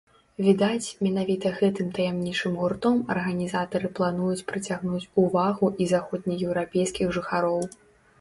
[0.45, 7.61] Відаць, менавіта гэтым таямнічым гуртом арганізатары плануюць прыцягнуць увагу і заходнееўрапейскіх жыхароў.